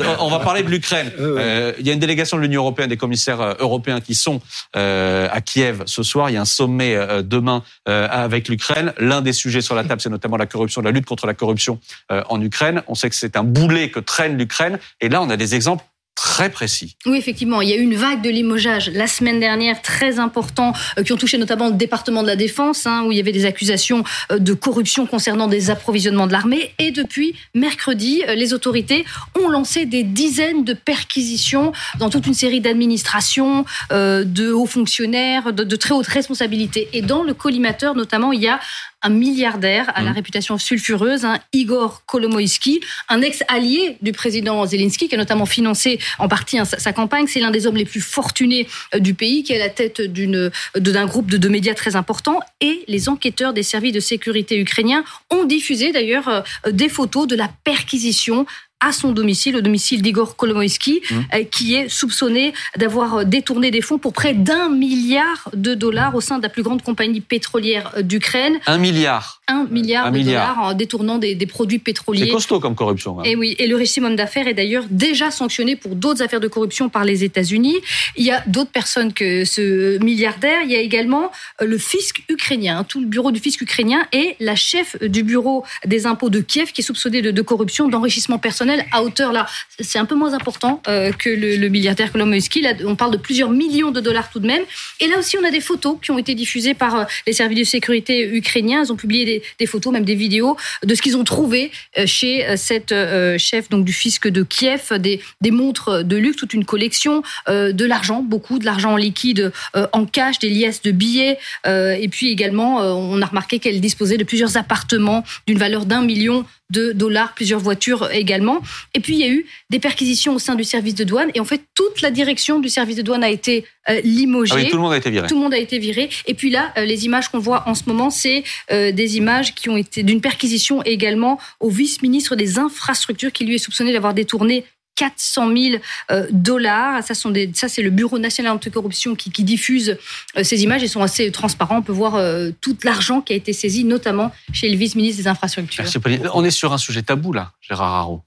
On 0.00 0.28
va 0.28 0.40
parler 0.40 0.64
de 0.64 0.70
l'Ukraine. 0.70 1.12
Euh, 1.20 1.72
il 1.78 1.86
y 1.86 1.90
a 1.90 1.92
une 1.92 2.00
délégation 2.00 2.36
de 2.36 2.42
l'Union 2.42 2.62
européenne, 2.62 2.88
des 2.88 2.96
commissaires 2.96 3.40
euh, 3.40 3.54
européens 3.60 4.00
qui 4.00 4.16
sont 4.16 4.40
euh, 4.74 5.28
à 5.30 5.40
Kiev 5.40 5.84
ce 5.86 6.02
soir. 6.02 6.30
Il 6.30 6.32
y 6.32 6.36
a 6.36 6.40
un 6.40 6.44
sommet 6.44 6.98
demain 7.22 7.62
avec 7.86 8.48
l'Ukraine. 8.48 8.92
L'un 8.98 9.22
des 9.22 9.32
sujets 9.32 9.60
sur 9.60 9.74
la 9.74 9.84
table, 9.84 10.00
c'est 10.00 10.08
notamment 10.08 10.36
la 10.36 10.46
corruption, 10.46 10.82
la 10.82 10.90
lutte 10.90 11.06
contre 11.06 11.26
la 11.26 11.34
corruption 11.34 11.78
en 12.10 12.40
Ukraine. 12.40 12.82
On 12.88 12.94
sait 12.94 13.08
que 13.08 13.16
c'est 13.16 13.36
un 13.36 13.44
boulet 13.44 13.90
que 13.90 14.00
traîne 14.00 14.36
l'Ukraine. 14.36 14.78
Et 15.00 15.08
là, 15.08 15.22
on 15.22 15.30
a 15.30 15.36
des 15.36 15.54
exemples 15.54 15.84
très 16.14 16.50
précis. 16.50 16.96
Oui, 17.06 17.18
effectivement, 17.18 17.60
il 17.60 17.68
y 17.68 17.72
a 17.72 17.76
eu 17.76 17.82
une 17.82 17.96
vague 17.96 18.22
de 18.22 18.30
limogeage 18.30 18.90
la 18.90 19.06
semaine 19.06 19.40
dernière 19.40 19.82
très 19.82 20.18
important 20.18 20.72
euh, 20.98 21.02
qui 21.02 21.12
ont 21.12 21.16
touché 21.16 21.38
notamment 21.38 21.68
le 21.68 21.74
département 21.74 22.22
de 22.22 22.28
la 22.28 22.36
défense, 22.36 22.86
hein, 22.86 23.04
où 23.04 23.12
il 23.12 23.18
y 23.18 23.20
avait 23.20 23.32
des 23.32 23.46
accusations 23.46 24.04
euh, 24.30 24.38
de 24.38 24.52
corruption 24.52 25.06
concernant 25.06 25.48
des 25.48 25.70
approvisionnements 25.70 26.26
de 26.26 26.32
l'armée. 26.32 26.72
Et 26.78 26.92
depuis 26.92 27.34
mercredi, 27.54 28.22
euh, 28.28 28.34
les 28.34 28.54
autorités 28.54 29.04
ont 29.40 29.48
lancé 29.48 29.86
des 29.86 30.02
dizaines 30.02 30.64
de 30.64 30.72
perquisitions 30.72 31.72
dans 31.98 32.10
toute 32.10 32.26
une 32.26 32.34
série 32.34 32.60
d'administrations, 32.60 33.64
de 33.90 34.52
hauts 34.52 34.66
fonctionnaires, 34.66 35.52
de, 35.52 35.64
de 35.64 35.76
très 35.76 35.94
hautes 35.94 36.06
responsabilités. 36.06 36.88
Et 36.92 37.02
dans 37.02 37.22
le 37.22 37.34
collimateur, 37.34 37.94
notamment, 37.94 38.32
il 38.32 38.40
y 38.40 38.48
a 38.48 38.60
un 39.04 39.10
milliardaire 39.10 39.92
à 39.94 40.02
la 40.02 40.10
mmh. 40.10 40.14
réputation 40.14 40.58
sulfureuse, 40.58 41.24
hein, 41.24 41.38
Igor 41.52 42.02
Kolomoïski, 42.06 42.80
un 43.08 43.20
ex-allié 43.20 43.98
du 44.02 44.12
président 44.12 44.66
Zelensky, 44.66 45.08
qui 45.08 45.14
a 45.14 45.18
notamment 45.18 45.46
financé 45.46 45.98
en 46.18 46.26
partie 46.26 46.58
hein, 46.58 46.64
sa, 46.64 46.92
campagne. 46.92 47.26
C'est 47.28 47.40
l'un 47.40 47.50
des 47.50 47.66
hommes 47.66 47.76
les 47.76 47.84
plus 47.84 48.00
fortunés 48.00 48.66
euh, 48.94 48.98
du 48.98 49.14
pays, 49.14 49.42
qui 49.42 49.52
est 49.52 49.60
à 49.60 49.64
la 49.66 49.70
tête 49.70 50.00
d'un 50.00 51.06
groupe 51.06 51.30
de, 51.30 51.36
de, 51.36 51.48
médias 51.48 51.74
très 51.74 51.96
important. 51.96 52.40
Et 52.60 52.84
les 52.88 53.08
enquêteurs 53.08 53.52
des 53.52 53.62
services 53.62 53.92
de 53.92 54.00
sécurité 54.00 54.58
ukrainiens 54.58 55.04
ont 55.30 55.44
diffusé 55.44 55.92
d'ailleurs 55.92 56.28
euh, 56.28 56.40
des 56.70 56.88
photos 56.88 57.26
de 57.26 57.36
la 57.36 57.50
perquisition 57.64 58.46
à 58.84 58.92
son 58.92 59.12
domicile, 59.12 59.56
au 59.56 59.60
domicile 59.62 60.02
d'Igor 60.02 60.36
Kolomoïski, 60.36 61.00
mmh. 61.00 61.14
euh, 61.34 61.44
qui 61.44 61.74
est 61.74 61.88
soupçonné 61.88 62.52
d'avoir 62.76 63.14
euh, 63.14 63.24
détourné 63.24 63.70
des 63.70 63.80
fonds 63.80 63.98
pour 63.98 64.12
près 64.12 64.34
d'un 64.34 64.68
milliard 64.68 65.50
de 65.54 65.74
dollars 65.74 66.14
au 66.14 66.20
sein 66.20 66.36
de 66.36 66.42
la 66.42 66.50
plus 66.50 66.62
grande 66.62 66.82
compagnie 66.82 67.22
pétrolière 67.22 67.92
euh, 67.96 68.02
d'Ukraine. 68.02 68.58
Un 68.66 68.76
milliard 68.76 69.40
Un 69.48 69.64
milliard 69.70 70.12
de 70.12 70.18
dollars 70.20 70.58
en 70.60 70.74
détournant 70.74 71.18
des, 71.18 71.34
produits 71.46 71.78
pétroliers. 71.78 72.24
C'est 72.24 72.30
costaud 72.30 72.60
comme 72.60 72.74
corruption. 72.74 73.22
Et 73.22 73.36
oui, 73.36 73.54
et 73.58 73.66
le 73.66 73.76
régime 73.76 74.16
d'affaires 74.16 74.48
est 74.48 74.54
d'ailleurs 74.54 74.84
déjà 74.90 75.30
sanctionné 75.30 75.76
pour 75.76 75.94
d'autres 75.94 76.22
affaires 76.22 76.40
de 76.40 76.48
corruption 76.48 76.88
par 76.88 77.04
les 77.04 77.22
États-Unis. 77.24 77.76
Il 78.16 78.24
y 78.24 78.30
a 78.30 78.42
d'autres 78.46 78.70
personnes 78.70 79.12
que 79.12 79.44
ce 79.44 80.02
milliardaire. 80.02 80.62
Il 80.64 80.70
y 80.70 80.76
a 80.76 80.80
également 80.80 81.30
le 81.60 81.78
fisc 81.78 82.22
ukrainien, 82.28 82.84
tout 82.84 83.00
le 83.00 83.06
bureau 83.06 83.30
du 83.30 83.40
fisc 83.40 83.60
ukrainien 83.60 84.06
et 84.12 84.36
la 84.40 84.56
chef 84.56 85.00
du 85.02 85.22
bureau 85.22 85.64
des 85.86 86.06
impôts 86.06 86.30
de 86.30 86.40
Kiev 86.40 86.72
qui 86.72 86.80
est 86.80 86.84
soupçonnée 86.84 87.22
de, 87.22 87.30
de 87.30 87.42
corruption, 87.42 87.88
d'enrichissement 87.88 88.38
personnel 88.38 88.73
à 88.92 89.02
hauteur 89.02 89.32
là, 89.32 89.46
c'est 89.80 89.98
un 89.98 90.04
peu 90.04 90.14
moins 90.14 90.32
important 90.34 90.82
euh, 90.88 91.12
que 91.12 91.30
le, 91.30 91.68
milliardaire 91.68 92.12
Kolomoïski. 92.12 92.62
Là, 92.62 92.72
on 92.84 92.96
parle 92.96 93.12
de 93.12 93.16
plusieurs 93.16 93.50
millions 93.50 93.90
de 93.90 94.00
dollars 94.00 94.30
tout 94.30 94.40
de 94.40 94.46
même. 94.46 94.62
Et 95.00 95.06
là 95.08 95.18
aussi, 95.18 95.36
on 95.38 95.44
a 95.44 95.50
des 95.50 95.60
photos 95.60 95.96
qui 96.00 96.10
ont 96.10 96.18
été 96.18 96.34
diffusées 96.34 96.74
par 96.74 96.94
euh, 96.94 97.04
les 97.26 97.32
services 97.32 97.58
de 97.58 97.64
sécurité 97.64 98.28
ukrainiens. 98.34 98.84
Ils 98.84 98.92
ont 98.92 98.96
publié 98.96 99.42
des, 99.58 99.66
photos, 99.66 99.92
même 99.92 100.04
des 100.04 100.14
vidéos 100.14 100.56
de 100.84 100.94
ce 100.94 101.02
qu'ils 101.02 101.16
ont 101.16 101.24
trouvé 101.24 101.72
euh, 101.98 102.06
chez 102.06 102.44
cette 102.56 102.94
chef 103.38 103.68
donc 103.68 103.84
du 103.84 103.92
fisc 103.92 104.28
de 104.28 104.42
Kiev, 104.42 104.92
des, 104.98 105.20
des 105.40 105.50
montres 105.50 106.04
de 106.04 106.16
luxe, 106.16 106.36
toute 106.36 106.54
une 106.54 106.64
collection, 106.64 107.22
de 107.48 107.84
l'argent, 107.84 108.22
beaucoup 108.22 108.58
de 108.58 108.64
l'argent 108.64 108.92
en 108.92 108.96
liquide, 108.96 109.52
en 109.92 110.04
cash, 110.06 110.38
des 110.38 110.50
liasses 110.50 110.82
de 110.82 110.90
billets, 110.90 111.38
et 111.66 112.08
puis 112.10 112.30
également, 112.30 112.78
on 112.78 113.20
a 113.20 113.26
remarqué 113.26 113.58
qu'elle 113.58 113.80
disposait 113.80 114.16
de 114.16 114.24
plusieurs 114.24 114.56
appartements 114.56 115.24
d'une 115.46 115.58
valeur 115.58 115.86
d'un 115.86 116.02
million 116.02 116.44
de 116.70 116.92
dollars, 116.92 117.34
plusieurs 117.34 117.60
voitures 117.60 118.10
également. 118.10 118.53
Et 118.94 119.00
puis 119.00 119.14
il 119.14 119.20
y 119.20 119.24
a 119.24 119.28
eu 119.28 119.46
des 119.70 119.78
perquisitions 119.78 120.34
au 120.34 120.38
sein 120.38 120.54
du 120.54 120.64
service 120.64 120.94
de 120.94 121.04
douane. 121.04 121.30
Et 121.34 121.40
en 121.40 121.44
fait, 121.44 121.62
toute 121.74 122.00
la 122.00 122.10
direction 122.10 122.58
du 122.60 122.68
service 122.68 122.96
de 122.96 123.02
douane 123.02 123.24
a 123.24 123.30
été 123.30 123.64
euh, 123.88 124.00
limogée. 124.02 124.54
Ah 124.56 124.70
tout 124.70 124.76
le 124.76 124.82
monde 124.82 124.92
a 124.92 124.96
été 124.96 125.10
viré. 125.10 125.26
Tout 125.26 125.34
le 125.34 125.40
monde 125.40 125.54
a 125.54 125.58
été 125.58 125.78
viré. 125.78 126.08
Et 126.26 126.34
puis 126.34 126.50
là, 126.50 126.72
euh, 126.78 126.84
les 126.84 127.04
images 127.04 127.28
qu'on 127.28 127.38
voit 127.38 127.68
en 127.68 127.74
ce 127.74 127.82
moment, 127.86 128.10
c'est 128.10 128.44
euh, 128.72 128.92
des 128.92 129.16
images 129.16 129.54
qui 129.54 129.68
ont 129.68 129.76
été 129.76 130.02
d'une 130.02 130.20
perquisition 130.20 130.82
également 130.84 131.38
au 131.60 131.68
vice-ministre 131.68 132.34
des 132.36 132.58
infrastructures 132.58 133.32
qui 133.32 133.44
lui 133.44 133.56
est 133.56 133.58
soupçonné 133.58 133.92
d'avoir 133.92 134.14
détourné 134.14 134.64
400 134.96 135.54
000 135.54 135.74
euh, 136.12 136.26
dollars. 136.30 137.02
Ça, 137.02 137.14
sont 137.14 137.30
des, 137.30 137.50
ça, 137.52 137.68
c'est 137.68 137.82
le 137.82 137.90
Bureau 137.90 138.18
national 138.18 138.52
anticorruption 138.52 139.16
qui, 139.16 139.30
qui 139.30 139.42
diffuse 139.42 139.98
ces 140.40 140.62
images. 140.62 140.82
Ils 140.82 140.88
sont 140.88 141.02
assez 141.02 141.30
transparents. 141.30 141.78
On 141.78 141.82
peut 141.82 141.92
voir 141.92 142.18
tout 142.60 142.76
l'argent 142.84 143.20
qui 143.20 143.32
a 143.32 143.36
été 143.36 143.52
saisi, 143.52 143.84
notamment 143.84 144.32
chez 144.52 144.68
le 144.68 144.76
vice-ministre 144.76 145.20
des 145.20 145.28
Infrastructures. 145.28 145.84
On 146.32 146.44
est 146.44 146.50
sur 146.50 146.72
un 146.72 146.78
sujet 146.78 147.02
tabou, 147.02 147.32
là, 147.32 147.52
Gérard 147.60 147.94
Haro. 147.94 148.22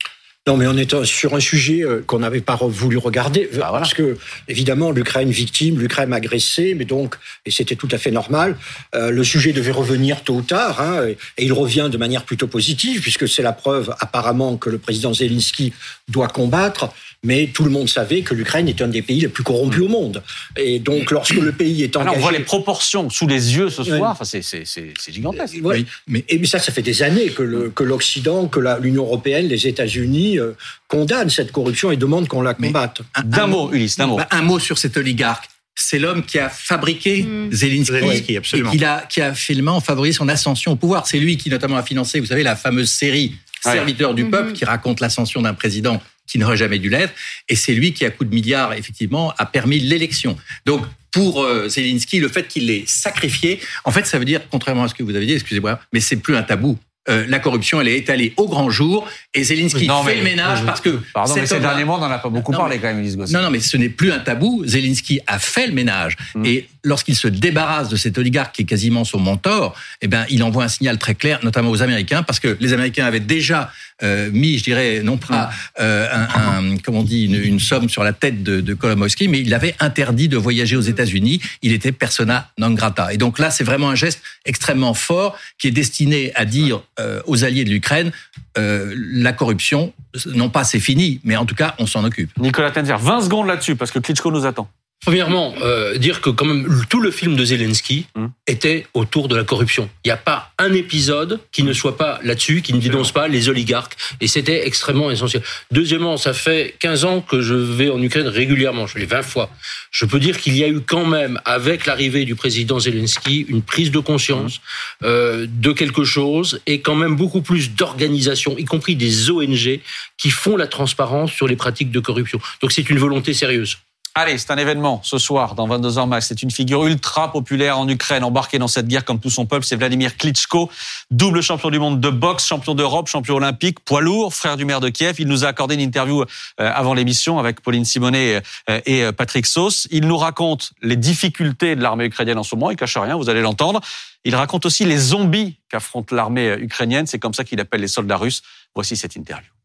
Non, 0.48 0.56
mais 0.56 0.66
on 0.66 0.78
est 0.78 1.04
sur 1.04 1.36
un 1.36 1.42
sujet 1.42 1.84
euh, 1.84 2.02
qu'on 2.08 2.20
n'avait 2.20 2.40
pas 2.40 2.56
voulu 2.56 2.96
regarder, 2.98 3.50
bah, 3.54 3.68
parce 3.70 3.94
que 3.94 4.18
évidemment 4.48 4.92
l'Ukraine 4.92 5.30
victime, 5.30 5.78
l'Ukraine 5.78 6.14
agressée, 6.14 6.74
mais 6.74 6.86
donc 6.86 7.18
et 7.46 7.52
c'était 7.52 7.76
tout 7.76 7.90
à 7.92 7.98
fait 7.98 8.12
normal. 8.12 8.58
Euh, 8.96 9.12
le 9.12 9.26
sujet 9.26 9.52
devait 9.52 9.72
revenir 9.72 10.24
tôt 10.24 10.36
ou 10.36 10.42
tard, 10.42 10.80
hein, 10.80 11.06
et, 11.06 11.18
il 11.38 11.52
revient 11.52 11.90
de 11.92 11.98
manière 11.98 12.24
plutôt 12.24 12.48
positive, 12.48 13.02
puisque 13.02 13.28
c'est 13.28 13.44
la 13.44 13.52
preuve 13.52 13.94
apparemment 14.00 14.56
que 14.56 14.70
le 14.70 14.78
président 14.78 15.14
Zelensky 15.14 15.74
doit 16.08 16.30
combattre 16.30 16.94
mais 17.24 17.48
tout 17.54 17.64
le 17.64 17.72
monde 17.72 17.90
savait 17.90 18.22
que 18.22 18.34
l'Ukraine 18.34 18.70
est 18.70 18.82
un 18.82 18.88
des 18.88 19.02
pays 19.02 19.22
les 19.22 19.28
plus 19.28 19.44
corrompus 19.44 19.82
au 19.82 19.88
monde. 19.88 20.22
Et 20.56 20.80
donc, 20.80 21.12
lorsque 21.12 21.36
le 21.36 21.52
pays 21.52 21.84
est 21.84 21.96
engagé... 21.98 22.10
Alors, 22.10 22.18
on 22.18 22.22
voit 22.22 22.38
les 22.38 22.44
proportions 22.44 23.10
sous 23.10 23.28
les 23.28 23.56
yeux 23.58 23.70
ce 23.70 23.84
soir, 23.84 24.12
enfin, 24.12 24.24
c'est 24.24 25.12
gigantesque. 25.12 25.56
Oui, 25.64 25.86
mais, 26.08 26.24
et 26.30 26.44
ça, 26.46 26.60
ça 26.60 26.72
fait 26.72 26.82
des 26.82 27.04
années 27.04 27.30
que 27.30 27.84
l'Occident, 27.84 28.48
que 28.48 28.60
l'Union 28.82 29.04
européenne, 29.04 29.48
les 29.48 29.68
États-Unis 29.68 30.37
euh, 30.38 30.54
condamnent 30.88 31.30
cette 31.30 31.52
corruption 31.52 31.92
et 31.92 31.98
demandent 31.98 32.28
qu'on 32.28 32.42
la 32.42 32.54
combatte. 32.54 33.02
D'un 33.24 33.48
mot, 33.48 33.72
Ulysse, 33.72 33.98
d'un 33.98 34.08
mot. 34.08 34.18
Bah, 34.18 34.28
un 34.32 34.42
mot 34.42 34.60
sur 34.60 34.78
cet 34.78 34.98
oligarque 34.98 35.50
c'est 35.80 36.00
l'homme 36.00 36.24
qui 36.26 36.40
a 36.40 36.50
fabriqué 36.50 37.22
mm. 37.22 37.52
Zelensky, 37.52 38.36
absolument. 38.38 38.72
et 38.72 38.78
qui 38.78 38.84
a, 38.84 39.06
qui 39.08 39.22
a 39.22 39.36
finalement 39.36 39.80
favorisé 39.80 40.18
son 40.18 40.28
ascension 40.28 40.72
au 40.72 40.76
pouvoir. 40.76 41.06
C'est 41.06 41.20
lui 41.20 41.38
qui 41.38 41.52
notamment 41.52 41.78
a 41.78 41.84
financé, 41.84 42.20
vous 42.20 42.26
savez, 42.26 42.42
la 42.42 42.56
fameuse 42.56 42.90
série 42.90 43.36
Serviteur 43.62 44.14
du 44.14 44.26
peuple, 44.26 44.52
mm-hmm. 44.52 44.54
qui 44.54 44.66
raconte 44.66 45.00
l'ascension 45.00 45.42
d'un 45.42 45.54
président 45.54 46.02
qui 46.28 46.38
n'aurait 46.38 46.58
jamais 46.58 46.80
dû 46.80 46.90
l'être. 46.90 47.14
Et 47.50 47.56
c'est 47.56 47.74
lui 47.74 47.94
qui, 47.94 48.06
à 48.06 48.12
coup 48.12 48.26
de 48.26 48.34
milliards, 48.34 48.74
effectivement, 48.74 49.34
a 49.38 49.46
permis 49.46 49.80
l'élection. 49.80 50.38
Donc, 50.66 50.84
pour 51.12 51.42
euh, 51.44 51.68
Zelensky, 51.70 52.20
le 52.20 52.28
fait 52.28 52.48
qu'il 52.48 52.68
l'ait 52.68 52.84
sacrifié, 52.86 53.60
en 53.86 53.92
fait, 53.92 54.06
ça 54.06 54.20
veut 54.20 54.26
dire, 54.26 54.42
contrairement 54.50 54.84
à 54.84 54.88
ce 54.88 54.94
que 54.94 55.04
vous 55.04 55.16
avez 55.16 55.26
dit, 55.26 55.34
excusez-moi, 55.34 55.80
mais 55.94 56.00
c'est 56.00 56.18
plus 56.18 56.36
un 56.36 56.44
tabou. 56.44 56.78
Euh, 57.10 57.26
la 57.28 57.40
corruption, 57.40 57.80
elle 57.80 57.88
est 57.88 57.98
étalée 57.98 58.34
au 58.38 58.48
grand 58.48 58.70
jour 58.70 59.08
et 59.34 59.44
Zelensky 59.44 59.90
fait 60.06 60.16
le 60.16 60.24
ménage 60.24 60.66
parce 60.66 60.82
que. 60.82 61.00
Pardon, 61.14 61.36
mais 61.36 61.46
ces 61.46 61.60
derniers 61.60 61.86
mois, 61.86 61.98
on 61.98 62.02
n'en 62.02 62.12
a 62.12 62.20
pas 62.20 62.30
beaucoup 62.30 62.52
parlé 62.52 62.80
quand 62.80 62.88
même, 62.88 63.00
Elise 63.00 63.18
Non, 63.18 63.42
non, 63.42 63.50
mais 63.50 63.60
ce 63.60 63.78
n'est 63.78 63.90
plus 63.90 64.12
un 64.12 64.20
tabou. 64.20 64.64
Zelensky 64.66 65.20
a 65.28 65.40
fait 65.40 65.68
le 65.68 65.74
ménage. 65.74 66.18
Mm. 66.36 66.46
Et 66.46 66.68
lorsqu'il 66.88 67.16
se 67.16 67.28
débarrasse 67.28 67.90
de 67.90 67.96
cet 67.96 68.18
oligarque 68.18 68.56
qui 68.56 68.64
est 68.64 68.66
quasiment 68.66 69.04
son 69.04 69.20
mentor, 69.20 69.76
eh 70.02 70.08
ben, 70.08 70.26
il 70.30 70.42
envoie 70.44 70.64
un 70.64 70.70
signal 70.70 70.98
très 70.98 71.16
clair, 71.16 71.40
notamment 71.44 71.70
aux 71.70 71.82
Américains, 71.82 72.24
parce 72.24 72.40
que 72.40 72.58
les 72.60 72.74
Américains 72.74 73.06
avaient 73.06 73.20
déjà 73.20 73.72
euh, 74.04 74.30
mis, 74.32 74.58
je 74.58 74.64
dirais, 74.64 75.02
non 75.04 75.18
pas 75.18 75.50
euh, 75.80 76.08
un, 76.14 76.78
comment 76.78 77.00
on 77.00 77.04
dit, 77.04 77.26
une, 77.26 77.60
somme 77.60 77.90
sur 77.90 78.04
la 78.04 78.14
tête 78.14 78.44
de, 78.44 78.62
de 78.62 78.74
Kolomowski, 78.74 79.28
mais 79.28 79.42
il 79.42 79.54
avait 79.54 79.76
interdit 79.80 80.28
de 80.28 80.38
voyager 80.38 80.76
aux 80.76 80.82
États-Unis. 80.82 81.42
Il 81.62 81.74
était 81.74 81.92
persona 81.92 82.50
non 82.58 82.72
grata. 82.72 83.14
Et 83.14 83.18
donc 83.18 83.40
là, 83.40 83.52
c'est 83.52 83.64
vraiment 83.64 83.90
un 83.90 83.96
geste 83.96 84.22
extrêmement 84.46 84.94
fort 84.94 85.38
qui 85.58 85.68
est 85.68 85.72
destiné 85.72 86.32
à 86.36 86.46
dire 86.46 86.82
euh, 87.00 87.22
aux 87.26 87.44
alliés 87.44 87.66
de 87.66 87.70
l'Ukraine, 87.70 88.12
euh, 88.58 88.94
la 88.96 89.34
corruption, 89.34 89.94
non 90.34 90.50
pas 90.50 90.64
c'est 90.64 90.80
fini, 90.80 91.20
mais 91.24 91.36
en 91.36 91.46
tout 91.46 91.56
cas, 91.56 91.76
on 91.80 91.86
s'en 91.86 92.04
occupe. 92.04 92.32
Nicolas 92.38 92.72
Tenzer, 92.72 92.98
20 92.98 93.22
secondes 93.22 93.48
là-dessus, 93.48 93.76
parce 93.76 93.92
que 93.92 94.00
Klitschko 94.00 94.32
nous 94.32 94.46
attend. 94.46 94.70
Premièrement, 95.06 95.54
euh, 95.62 95.98
dire 95.98 96.22
que 96.22 96.30
quand 96.30 96.46
même 96.46 96.68
tout 96.90 97.00
le 97.00 97.12
film 97.12 97.36
de 97.36 97.46
Zelensky 97.46 98.08
hum. 98.16 98.32
était 98.48 98.88
autour 98.94 99.28
de 99.28 99.36
la 99.36 99.44
corruption. 99.44 99.90
Il 100.04 100.08
n'y 100.08 100.12
a 100.12 100.18
pas 100.18 100.52
un 100.58 100.74
épisode 100.74 101.40
qui 101.52 101.64
ne 101.64 101.72
soit 101.72 101.98
pas 101.98 102.20
là-dessus, 102.24 102.62
qui 102.62 102.74
ne 102.74 102.80
dénonce 102.80 103.12
pas 103.12 103.28
les 103.28 103.48
oligarques. 103.48 103.96
Et 104.20 104.28
c'était 104.28 104.68
extrêmement 104.68 105.10
essentiel. 105.12 105.44
Deuxièmement, 105.72 106.18
ça 106.18 106.34
fait 106.34 106.76
15 106.80 107.06
ans 107.06 107.22
que 107.22 107.42
je 107.42 107.54
vais 107.54 107.90
en 107.90 108.02
Ukraine 108.02 108.28
régulièrement. 108.28 108.88
Je 108.88 108.98
l'ai 108.98 109.06
20 109.06 109.22
fois. 109.22 109.50
Je 109.92 110.06
peux 110.06 110.20
dire 110.20 110.40
qu'il 110.40 110.58
y 110.58 110.64
a 110.64 110.68
eu 110.68 110.82
quand 110.82 111.06
même, 111.06 111.40
avec 111.46 111.86
l'arrivée 111.86 112.26
du 112.26 112.36
président 112.36 112.80
Zelensky, 112.80 113.46
une 113.48 113.62
prise 113.62 113.92
de 113.92 114.00
conscience 114.00 114.60
hum. 115.04 115.10
euh, 115.10 115.48
de 115.48 115.72
quelque 115.72 116.04
chose 116.04 116.60
et 116.66 116.82
quand 116.82 116.96
même 116.96 117.16
beaucoup 117.16 117.42
plus 117.42 117.72
d'organisations, 117.72 118.58
y 118.58 118.66
compris 118.66 118.96
des 118.96 119.30
ONG, 119.30 119.80
qui 120.18 120.30
font 120.32 120.58
la 120.58 120.68
transparence 120.68 121.32
sur 121.32 121.48
les 121.48 121.56
pratiques 121.56 121.92
de 121.92 122.00
corruption. 122.00 122.42
Donc 122.62 122.72
c'est 122.72 122.90
une 122.90 122.98
volonté 122.98 123.34
sérieuse. 123.34 123.78
Allez, 124.20 124.40
c'est 124.40 124.50
un 124.50 124.58
événement 124.58 125.00
ce 125.04 125.20
soir 125.20 125.54
dans 125.54 125.68
22h 125.68 126.08
max. 126.08 126.26
C'est 126.30 126.42
une 126.42 126.50
figure 126.50 126.88
ultra 126.88 127.32
populaire 127.32 127.78
en 127.78 127.88
Ukraine, 127.88 128.24
embarquée 128.24 128.58
dans 128.58 128.68
cette 128.68 128.88
guerre 128.88 129.06
comme 129.06 129.20
tout 129.20 129.30
son 129.30 129.46
peuple. 129.46 129.64
C'est 129.64 129.76
Vladimir 129.76 130.18
Klitschko, 130.18 130.72
double 131.12 131.44
champion 131.44 131.70
du 131.70 131.78
monde 131.78 132.02
de 132.02 132.10
boxe, 132.10 132.48
champion 132.48 132.74
d'Europe, 132.74 133.08
champion 133.10 133.36
olympique, 133.36 133.80
poids 133.82 134.02
lourd, 134.02 134.34
frère 134.34 134.58
du 134.58 134.66
maire 134.66 134.80
de 134.80 134.90
Kiev. 134.90 135.18
Il 135.20 135.28
nous 135.28 135.46
a 135.46 135.50
accordé 135.50 135.76
une 135.76 135.82
interview 135.82 136.24
euh, 136.24 136.26
avant 136.58 136.96
l'émission 136.96 137.38
avec 137.38 137.62
Pauline 137.62 137.86
Simonet 137.86 138.42
euh, 138.72 138.82
et 138.88 139.04
euh, 139.04 139.12
Patrick 139.12 139.46
Sauce. 139.46 139.88
Il 139.92 140.08
nous 140.08 140.18
raconte 140.18 140.72
les 140.82 140.96
difficultés 140.96 141.76
de 141.76 141.84
l'armée 141.84 142.06
ukrainienne 142.06 142.40
en 142.40 142.44
ce 142.44 142.56
moment. 142.56 142.72
Il 142.72 142.76
cache 142.76 142.98
rien, 142.98 143.16
vous 143.18 143.30
allez 143.30 143.42
l'entendre. 143.42 143.82
Il 144.26 144.36
raconte 144.36 144.66
aussi 144.66 144.84
les 144.84 144.98
zombies 144.98 145.60
qu'affronte 145.70 146.10
l'armée 146.12 146.56
ukrainienne. 146.58 147.06
C'est 147.06 147.20
comme 147.20 147.36
ça 147.36 147.44
qu'il 147.44 147.60
appelle 147.60 147.82
les 147.82 147.88
soldats 147.88 148.18
russes. 148.18 148.42
Voici 148.74 148.96
cette 148.98 149.16
interview. 149.16 149.57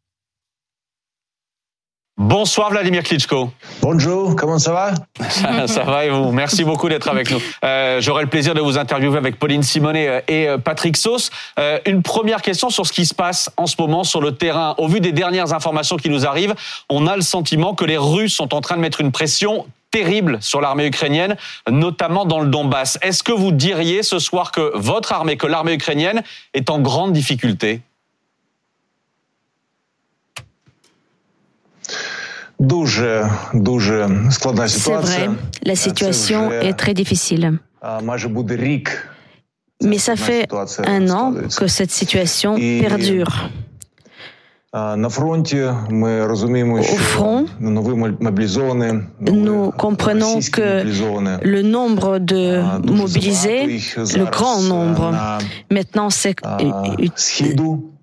Bonsoir 2.22 2.70
Vladimir 2.70 3.02
Klitschko. 3.02 3.50
Bonjour, 3.80 4.36
comment 4.36 4.60
ça 4.60 4.72
va? 4.72 4.94
Ça, 5.66 5.82
va 5.82 6.04
et 6.04 6.10
vous? 6.10 6.30
Merci 6.30 6.62
beaucoup 6.62 6.88
d'être 6.88 7.08
avec 7.08 7.32
nous. 7.32 7.42
Euh, 7.64 8.00
J'aurai 8.00 8.22
le 8.22 8.28
plaisir 8.28 8.54
de 8.54 8.60
vous 8.60 8.78
interviewer 8.78 9.18
avec 9.18 9.40
Pauline 9.40 9.64
Simonet 9.64 10.06
euh, 10.06 10.20
et 10.28 10.48
euh, 10.48 10.56
Patrick 10.56 10.96
Sauce. 10.96 11.30
Euh, 11.58 11.80
une 11.84 12.02
première 12.02 12.40
question 12.40 12.70
sur 12.70 12.86
ce 12.86 12.92
qui 12.92 13.06
se 13.06 13.14
passe 13.14 13.50
en 13.56 13.66
ce 13.66 13.74
moment 13.76 14.04
sur 14.04 14.20
le 14.20 14.36
terrain. 14.36 14.76
Au 14.78 14.86
vu 14.86 15.00
des 15.00 15.10
dernières 15.10 15.52
informations 15.52 15.96
qui 15.96 16.10
nous 16.10 16.24
arrivent, 16.24 16.54
on 16.88 17.08
a 17.08 17.16
le 17.16 17.22
sentiment 17.22 17.74
que 17.74 17.84
les 17.84 17.98
Russes 17.98 18.34
sont 18.34 18.54
en 18.54 18.60
train 18.60 18.76
de 18.76 18.82
mettre 18.82 19.00
une 19.00 19.10
pression 19.10 19.66
terrible 19.90 20.38
sur 20.40 20.60
l'armée 20.60 20.86
ukrainienne, 20.86 21.36
notamment 21.68 22.24
dans 22.24 22.38
le 22.38 22.46
Donbass. 22.46 23.00
Est-ce 23.02 23.24
que 23.24 23.32
vous 23.32 23.50
diriez 23.50 24.04
ce 24.04 24.20
soir 24.20 24.52
que 24.52 24.70
votre 24.76 25.12
armée, 25.12 25.36
que 25.36 25.48
l'armée 25.48 25.72
ukrainienne 25.72 26.22
est 26.54 26.70
en 26.70 26.78
grande 26.78 27.12
difficulté? 27.12 27.80
C'est 34.68 34.92
vrai, 34.92 35.28
la 35.64 35.74
situation 35.74 36.50
est 36.50 36.74
très 36.74 36.94
difficile. 36.94 37.58
Mais 39.84 39.98
ça 39.98 40.14
fait 40.16 40.46
un 40.86 41.10
an 41.10 41.34
que 41.56 41.66
cette 41.66 41.90
situation 41.90 42.54
perdure. 42.56 43.50
Au 44.74 45.10
front, 46.96 47.44
nous 49.20 49.70
comprenons 49.72 50.40
que 50.40 51.44
le 51.44 51.62
nombre 51.62 52.18
de 52.18 52.62
mobilisés, 52.90 53.80
le 53.96 54.24
grand 54.30 54.62
nombre, 54.62 55.12
maintenant 55.70 56.08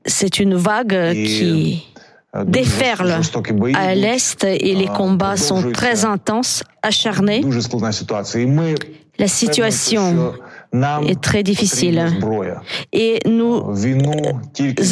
c'est 0.06 0.40
une 0.40 0.56
vague 0.56 1.14
qui 1.14 1.89
déferle 2.46 3.20
à 3.76 3.96
l'Est 3.96 4.44
et 4.44 4.76
les 4.76 4.88
combats 4.88 5.38
sont 5.38 5.72
très 5.72 6.06
intenses, 6.06 6.64
acharnés. 6.82 7.44
La 9.18 9.28
situation 9.28 10.34
est 10.74 11.22
très 11.22 11.44
difficile. 11.44 12.06
Et 12.94 13.20
nous 13.28 13.64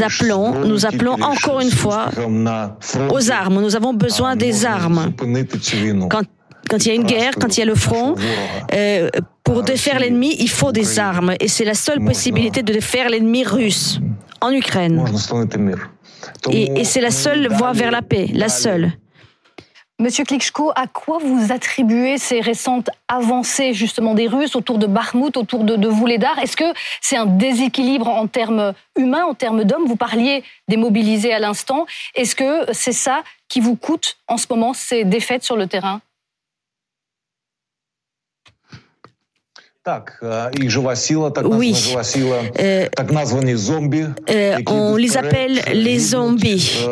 appelons, 0.02 0.66
nous 0.66 0.86
appelons 0.86 1.14
encore 1.22 1.62
une 1.62 1.72
fois 1.72 2.10
aux 3.10 3.32
armes. 3.32 3.62
Nous 3.62 3.76
avons 3.76 3.94
besoin 3.94 4.36
des 4.36 4.66
armes. 4.66 5.14
Quand, 6.10 6.24
quand 6.70 6.86
il 6.86 6.88
y 6.88 6.92
a 6.92 6.96
une 6.96 7.06
guerre, 7.06 7.36
quand 7.40 7.56
il 7.56 7.60
y 7.62 7.64
a 7.64 7.66
le 7.66 7.76
front, 7.76 8.16
euh, 8.74 9.10
pour 9.44 9.64
défaire 9.64 10.00
l'ennemi, 10.00 10.36
il 10.40 10.50
faut 10.50 10.74
des 10.74 11.00
armes. 11.00 11.34
Et 11.40 11.48
c'est 11.48 11.64
la 11.64 11.76
seule 11.76 12.04
possibilité 12.04 12.64
de 12.64 12.74
défaire 12.74 13.10
l'ennemi 13.10 13.46
russe 13.46 14.02
en 14.42 14.52
Ukraine. 14.52 15.04
Et, 16.52 16.84
c'est 16.84 17.02
la 17.02 17.12
seule 17.12 17.48
voie 17.48 17.74
vers 17.74 17.92
la 17.92 18.02
paix, 18.02 18.28
la 18.34 18.50
seule. 18.50 18.92
Monsieur 20.00 20.26
Klitschko, 20.26 20.72
à 20.76 20.86
quoi 20.86 21.18
vous 21.18 21.52
attribuez 21.52 22.20
ces 22.20 22.40
récentes 22.40 22.92
avancées 23.08 23.74
justement 23.74 24.14
des 24.14 24.28
Russes 24.28 24.56
autour 24.56 24.78
de 24.78 24.86
Bakhmut, 24.86 25.36
autour 25.38 25.64
de, 25.64 25.76
de 25.76 25.88
Vouledar 25.88 26.38
Est-ce 26.38 26.56
que 26.56 26.72
c'est 27.02 27.18
un 27.18 27.26
déséquilibre 27.26 28.08
en 28.08 28.28
termes 28.28 28.74
humains, 28.96 29.26
en 29.26 29.34
termes 29.34 29.64
d'hommes? 29.64 29.88
Vous 29.88 29.96
parliez 29.96 30.44
des 30.68 30.78
mobilisés 30.78 31.34
à 31.34 31.40
l'instant. 31.40 31.88
Est-ce 32.14 32.36
que 32.36 32.72
c'est 32.74 32.92
ça 32.92 33.24
qui 33.50 33.60
vous 33.60 33.76
coûte 33.76 34.18
en 34.28 34.38
ce 34.38 34.46
moment 34.52 34.74
ces 34.74 35.04
défaites 35.04 35.44
sur 35.44 35.58
le 35.58 35.66
terrain? 35.66 36.02
Oui. 41.46 41.74
on 44.68 44.96
les 44.96 45.18
appelle 45.18 45.62
les 45.74 46.00
zombies. 46.00 46.86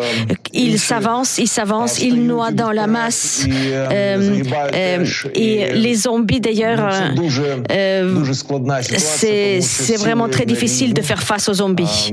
Ils 0.54 0.80
s'avancent, 0.80 1.38
ils 1.38 1.48
s'avancent, 1.48 2.00
ils 2.00 2.26
noient 2.26 2.52
dans 2.52 2.72
la 2.72 2.88
masse. 2.88 3.46
Euh, 3.92 4.44
euh, 4.74 5.06
et 5.34 5.74
les 5.74 5.96
zombies, 5.96 6.40
d'ailleurs, 6.40 6.90
euh, 7.72 8.24
c'est 8.98 9.98
vraiment 9.98 10.30
très 10.30 10.46
difficile 10.46 10.94
de 10.94 11.02
faire 11.02 11.22
face 11.22 11.50
aux 11.50 11.56
zombies. 11.56 12.12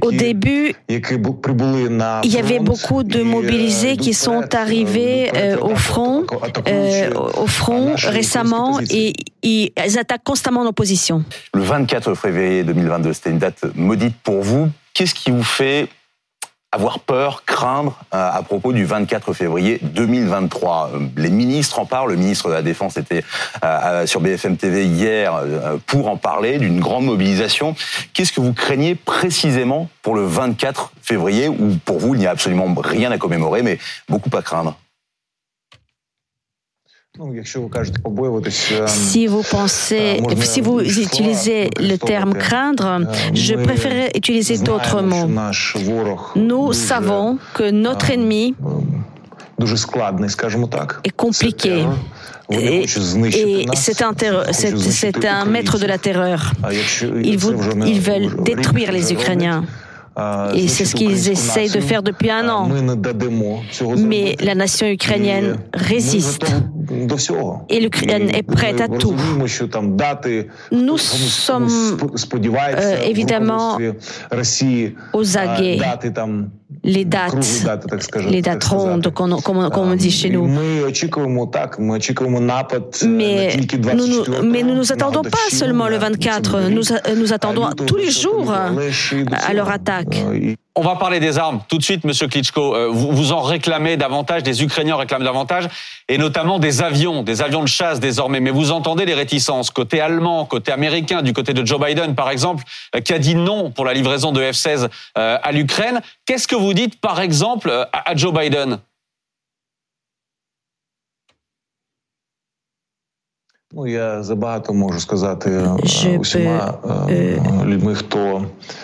Au 0.00 0.12
début, 0.12 0.74
il 0.88 2.32
y 2.32 2.38
avait 2.38 2.58
beaucoup 2.58 3.02
de 3.02 3.22
mobilisés 3.22 3.96
qui 3.96 4.14
sont 4.14 4.54
arrivés 4.54 5.30
au 5.60 5.76
front. 5.76 6.07
Euh, 6.68 7.10
au 7.14 7.46
front 7.46 7.94
récemment 7.96 8.80
et 8.90 9.14
ils 9.42 9.98
attaquent 9.98 10.24
constamment 10.24 10.64
l'opposition. 10.64 11.24
Le 11.54 11.62
24 11.62 12.14
février 12.14 12.64
2022, 12.64 13.12
c'était 13.12 13.30
une 13.30 13.38
date 13.38 13.64
maudite 13.74 14.16
pour 14.22 14.42
vous. 14.42 14.70
Qu'est-ce 14.94 15.14
qui 15.14 15.30
vous 15.30 15.44
fait 15.44 15.88
avoir 16.70 16.98
peur, 17.00 17.44
craindre 17.46 17.98
euh, 18.12 18.30
à 18.30 18.42
propos 18.42 18.74
du 18.74 18.84
24 18.84 19.32
février 19.32 19.78
2023. 19.80 20.90
Euh, 20.92 20.98
les 21.16 21.30
ministres 21.30 21.78
en 21.78 21.86
parlent, 21.86 22.10
le 22.10 22.16
ministre 22.16 22.48
de 22.48 22.52
la 22.52 22.60
Défense 22.60 22.98
était 22.98 23.24
sur 24.04 24.20
BFM 24.20 24.58
TV 24.58 24.84
hier 24.84 25.40
pour 25.86 26.08
en 26.08 26.18
parler 26.18 26.58
d'une 26.58 26.78
grande 26.78 27.06
mobilisation. 27.06 27.74
Qu'est-ce 28.12 28.32
que 28.32 28.42
vous 28.42 28.52
craignez 28.52 28.94
précisément 28.94 29.88
pour 30.02 30.14
le 30.14 30.26
24 30.26 30.92
février 31.00 31.48
où 31.48 31.78
pour 31.86 31.98
vous 31.98 32.14
il 32.14 32.20
n'y 32.20 32.26
a 32.26 32.30
absolument 32.30 32.74
rien 32.76 33.10
à 33.10 33.18
commémorer 33.18 33.62
mais 33.62 33.78
beaucoup 34.08 34.30
à 34.36 34.42
craindre? 34.42 34.76
Si 38.86 39.26
vous 39.26 39.42
pensez, 39.42 40.20
si 40.40 40.60
vous 40.60 40.80
utilisez 40.80 41.70
le 41.80 41.96
terme 41.96 42.34
craindre, 42.34 43.00
je 43.34 43.54
préférerais 43.54 44.12
utiliser 44.14 44.58
d'autres 44.58 45.02
mots. 45.02 45.28
Nous 46.36 46.72
savons 46.72 47.38
que 47.54 47.70
notre 47.70 48.10
ennemi 48.10 48.54
est 51.04 51.16
compliqué. 51.16 51.84
Et, 52.50 52.86
c'est 53.74 54.02
un, 54.02 54.14
c'est 54.52 55.26
un 55.26 55.44
maître 55.44 55.78
de 55.78 55.86
la 55.86 55.98
terreur. 55.98 56.52
Ils, 56.70 57.38
ils 57.86 58.00
veulent 58.00 58.42
détruire 58.42 58.92
les 58.92 59.12
Ukrainiens. 59.12 59.64
Et 60.54 60.68
c'est 60.68 60.84
ce 60.84 60.94
qu'ils 60.94 61.28
essayent 61.30 61.70
de 61.70 61.80
faire 61.80 62.02
depuis 62.02 62.30
un 62.30 62.48
an. 62.48 62.68
Mais 63.98 64.36
la 64.40 64.54
nation 64.54 64.86
ukrainienne 64.88 65.58
résiste. 65.74 66.46
Et 67.68 67.80
l'Ukraine 67.80 68.30
est 68.34 68.42
prête 68.42 68.80
à 68.80 68.88
tout. 68.88 69.14
Nous 70.72 70.98
sommes 70.98 71.68
euh, 71.68 73.02
évidemment 73.02 73.78
aux 75.12 75.36
aguets 75.36 75.78
les 76.84 77.04
dates, 77.04 77.66
les 78.28 78.42
dates 78.42 78.64
rondes, 78.64 79.12
comme, 79.12 79.32
on 79.32 79.94
dit 79.94 80.10
chez 80.10 80.30
nous. 80.30 80.46
Mais 80.46 80.92
nous, 83.94 84.24
mais 84.44 84.62
nous 84.62 84.74
nous 84.74 84.92
attendons 84.92 85.22
pas 85.22 85.38
seulement 85.50 85.88
le 85.88 85.96
24, 85.96 86.68
nous, 86.70 86.82
nous 87.16 87.32
attendons 87.32 87.70
tous 87.86 87.96
les 87.96 88.10
jours 88.10 88.52
à 88.52 89.54
leur 89.54 89.70
attaque. 89.70 90.24
On 90.78 90.82
va 90.82 90.94
parler 90.94 91.18
des 91.18 91.38
armes 91.38 91.60
tout 91.66 91.76
de 91.76 91.82
suite, 91.82 92.04
Monsieur 92.04 92.28
Klitschko. 92.28 92.76
Euh, 92.76 92.86
vous, 92.88 93.10
vous 93.10 93.32
en 93.32 93.40
réclamez 93.40 93.96
davantage, 93.96 94.44
des 94.44 94.62
Ukrainiens 94.62 94.94
réclament 94.94 95.24
davantage, 95.24 95.64
et 96.06 96.18
notamment 96.18 96.60
des 96.60 96.82
avions, 96.82 97.24
des 97.24 97.42
avions 97.42 97.62
de 97.62 97.68
chasse 97.68 97.98
désormais. 97.98 98.38
Mais 98.38 98.50
vous 98.50 98.70
entendez 98.70 99.04
les 99.04 99.14
réticences 99.14 99.70
côté 99.70 100.00
allemand, 100.00 100.44
côté 100.44 100.70
américain, 100.70 101.22
du 101.22 101.32
côté 101.32 101.52
de 101.52 101.66
Joe 101.66 101.84
Biden 101.84 102.14
par 102.14 102.30
exemple, 102.30 102.62
euh, 102.94 103.00
qui 103.00 103.12
a 103.12 103.18
dit 103.18 103.34
non 103.34 103.72
pour 103.72 103.84
la 103.86 103.92
livraison 103.92 104.30
de 104.30 104.40
F-16 104.40 104.88
euh, 105.18 105.38
à 105.42 105.50
l'Ukraine. 105.50 106.00
Qu'est-ce 106.26 106.46
que 106.46 106.54
vous 106.54 106.74
dites 106.74 107.00
par 107.00 107.20
exemple 107.20 107.72
à 107.92 108.14
Joe 108.14 108.32
Biden? 108.32 108.78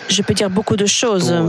Je 0.08 0.22
peux 0.22 0.34
dire 0.34 0.50
beaucoup 0.50 0.76
de 0.76 0.84
choses 0.84 1.32
à 1.32 1.40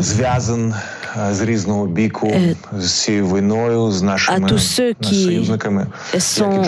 tous 4.40 4.58
ceux 4.58 4.94
qui 5.02 5.46
sont, 6.18 6.64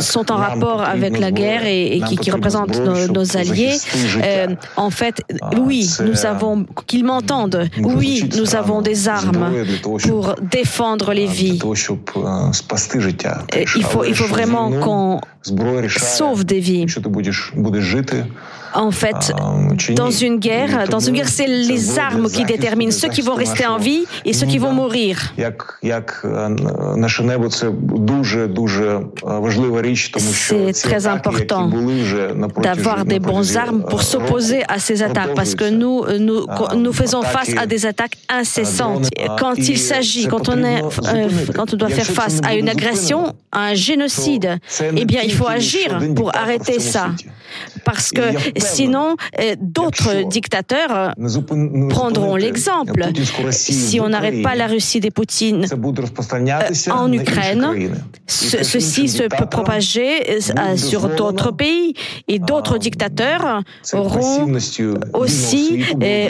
sont 0.00 0.32
en 0.32 0.36
rapport 0.36 0.82
avec 0.82 1.18
la 1.18 1.32
guerre 1.32 1.66
et, 1.66 2.00
qui, 2.20 2.30
représentent 2.30 2.78
nos, 2.78 3.36
alliés. 3.36 3.76
en 4.76 4.90
fait, 4.90 5.20
oui, 5.58 5.90
nous 6.04 6.26
avons 6.26 6.64
qu'ils 6.86 7.04
m'entendent. 7.04 7.68
Oui, 7.82 8.28
nous 8.36 8.54
avons 8.54 8.82
des 8.82 9.08
armes 9.08 9.50
pour 10.00 10.36
défendre 10.40 11.12
les 11.12 11.26
vies. 11.26 11.58
Il 13.76 13.84
faut, 13.84 14.04
il 14.04 14.14
faut 14.14 14.28
vraiment 14.28 14.70
qu'on 14.70 15.20
sauve 16.00 16.44
des 16.44 16.60
vies. 16.60 16.86
En 18.74 18.90
fait, 18.90 19.32
dans 19.94 20.10
une 20.10 20.38
guerre, 20.38 20.88
dans 20.88 21.00
une 21.00 21.14
guerre, 21.14 21.28
c'est 21.28 21.46
les 21.46 21.98
armes 21.98 22.28
qui 22.28 22.44
déterminent 22.44 22.92
ceux 22.92 23.08
qui 23.08 23.20
vont 23.20 23.34
rester 23.34 23.66
en 23.66 23.78
vie 23.78 24.04
et 24.24 24.32
ceux 24.32 24.46
qui 24.46 24.58
vont 24.58 24.72
mourir. 24.72 25.32
C'est 30.18 30.72
très 30.82 31.06
important 31.06 31.70
d'avoir 32.62 33.04
des 33.04 33.18
bonnes 33.18 33.56
armes 33.56 33.84
pour 33.88 34.02
s'opposer 34.02 34.62
à 34.68 34.78
ces 34.78 35.02
attaques 35.02 35.34
parce 35.34 35.54
que 35.54 35.70
nous, 35.70 36.04
nous, 36.18 36.46
nous 36.76 36.92
faisons 36.92 37.22
face 37.22 37.50
à 37.56 37.66
des 37.66 37.86
attaques 37.86 38.16
incessantes. 38.28 39.08
Quand 39.38 39.56
il 39.56 39.78
s'agit, 39.78 40.26
quand 40.26 40.48
on 40.48 40.62
est, 40.64 40.82
euh, 40.82 41.28
quand 41.54 41.72
on 41.72 41.76
doit 41.76 41.88
faire 41.88 42.06
face 42.06 42.40
à 42.42 42.54
une 42.54 42.68
agression, 42.68 43.34
à 43.52 43.66
un 43.66 43.74
génocide, 43.74 44.58
eh 44.96 45.04
bien, 45.04 45.20
il 45.22 45.32
faut 45.32 45.48
agir 45.48 45.98
pour 46.14 46.34
arrêter 46.34 46.80
ça. 46.80 47.10
parce 47.84 48.10
que 48.10 48.22
sinon, 48.64 49.16
euh, 49.40 49.56
d'autres 49.60 50.28
dictateurs 50.28 51.12
euh, 51.18 51.88
prendront 51.88 52.36
l'exemple. 52.36 53.06
Si 53.50 54.00
on 54.00 54.08
n'arrête 54.08 54.42
pas 54.42 54.54
la 54.54 54.66
Russie 54.66 55.00
des 55.00 55.10
Poutine 55.10 55.66
euh, 55.70 56.90
en 56.90 57.12
Ukraine, 57.12 57.92
ceci 58.26 59.08
se 59.08 59.22
peut 59.24 59.46
propager 59.46 60.40
sur 60.76 61.08
d'autres 61.08 61.50
pays. 61.50 61.94
Et 62.28 62.38
d'autres 62.38 62.78
dictateurs 62.78 63.62
auront 63.92 64.52
aussi, 65.12 65.84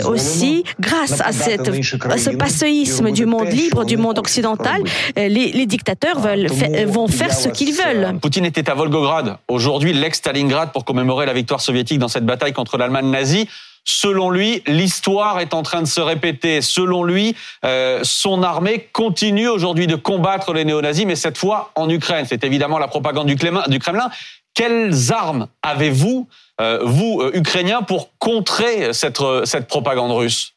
aussi 0.04 0.64
grâce 0.80 1.20
à, 1.20 1.32
cette, 1.32 1.72
ce 1.72 2.30
passéisme 2.30 3.10
du 3.10 3.26
monde 3.26 3.48
libre, 3.48 3.84
du 3.84 3.96
monde 3.96 4.18
occidental, 4.18 4.82
les, 5.16 5.66
dictateurs 5.66 6.20
veulent, 6.20 6.48
vont 6.86 7.08
faire 7.08 7.32
ce 7.32 7.48
qu'ils 7.48 7.72
veulent. 7.72 8.18
Poutine 8.20 8.44
était 8.44 8.68
à 8.68 8.74
Volgograd, 8.74 9.38
aujourd'hui 9.48 9.92
l'ex-Stalingrad 9.92 10.72
pour 10.72 10.84
commémorer 10.84 11.26
la 11.26 11.32
victoire 11.32 11.60
soviétique 11.60 11.98
dans 11.98 12.08
cette 12.08 12.23
bataille 12.24 12.52
contre 12.52 12.76
l'Allemagne 12.76 13.10
nazie. 13.10 13.48
Selon 13.84 14.30
lui, 14.30 14.62
l'histoire 14.66 15.40
est 15.40 15.52
en 15.52 15.62
train 15.62 15.82
de 15.82 15.86
se 15.86 16.00
répéter. 16.00 16.62
Selon 16.62 17.04
lui, 17.04 17.36
euh, 17.64 18.00
son 18.02 18.42
armée 18.42 18.88
continue 18.92 19.48
aujourd'hui 19.48 19.86
de 19.86 19.96
combattre 19.96 20.54
les 20.54 20.64
néo-nazis, 20.64 21.04
mais 21.04 21.16
cette 21.16 21.36
fois 21.36 21.70
en 21.74 21.90
Ukraine. 21.90 22.24
C'est 22.26 22.44
évidemment 22.44 22.78
la 22.78 22.88
propagande 22.88 23.26
du 23.26 23.36
Kremlin. 23.36 24.10
Quelles 24.54 25.12
armes 25.12 25.48
avez-vous, 25.62 26.28
euh, 26.60 26.78
vous, 26.82 27.20
euh, 27.20 27.32
Ukrainiens, 27.34 27.82
pour 27.82 28.10
contrer 28.18 28.94
cette, 28.94 29.20
cette 29.44 29.66
propagande 29.66 30.12
russe? 30.12 30.53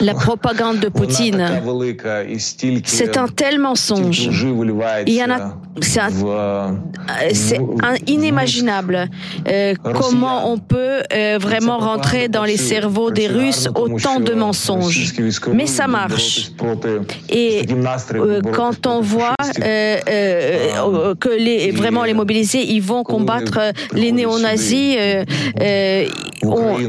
La 0.00 0.14
propagande 0.14 0.80
de 0.80 0.88
Poutine, 0.88 1.46
c'est 2.84 3.16
un 3.16 3.28
tel 3.28 3.60
mensonge. 3.60 4.28
Il 5.06 5.14
y 5.14 5.22
en 5.22 5.30
a, 5.30 5.56
c'est 7.32 7.60
inimaginéable 8.08 9.08
euh, 9.48 9.74
comment 9.94 10.50
on 10.50 10.58
peut 10.58 11.02
euh, 11.12 11.38
vraiment 11.40 11.78
rentrer 11.78 12.28
dans 12.28 12.44
les 12.44 12.56
cerveaux 12.56 13.10
des 13.10 13.28
Russes 13.28 13.68
autant 13.74 14.18
de 14.18 14.34
mensonges. 14.34 15.12
Mais 15.52 15.66
ça 15.66 15.86
marche. 15.86 16.50
Et 17.28 17.62
euh, 18.14 18.40
quand 18.52 18.86
on 18.86 19.00
voit 19.00 19.36
que 19.56 21.38
les, 21.38 21.70
vraiment 21.70 22.02
les 22.04 22.14
mobilisés, 22.14 22.64
ils 22.72 22.82
vont 22.82 23.04
combattre 23.04 23.72
les 23.92 24.10
néo-nazis, 24.10 24.96